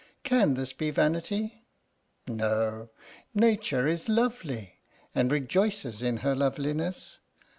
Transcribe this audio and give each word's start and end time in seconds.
Can 0.23 0.55
this 0.55 0.73
be 0.73 0.89
vanity? 0.89 1.61
No! 2.27 2.89
Nature 3.35 3.85
is 3.85 4.09
lovely 4.09 4.79
and 5.13 5.31
rejoices 5.31 6.01
in 6.01 6.17
her 6.25 6.35
loveliness. 6.35 7.19